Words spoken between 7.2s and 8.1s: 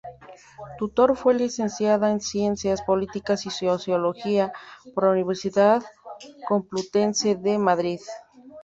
de Madrid.